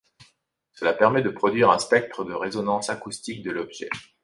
Cela 0.73 0.93
permet 0.93 1.21
de 1.21 1.29
produire 1.29 1.69
un 1.69 1.77
spectre 1.77 2.23
de 2.25 2.33
résonance 2.33 2.89
acoustique 2.89 3.43
de 3.43 3.51
l’objet. 3.51 3.89